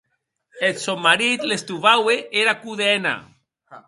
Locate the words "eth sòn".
0.67-0.99